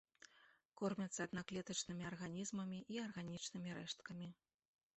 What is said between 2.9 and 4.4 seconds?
і арганічнымі рэшткамі.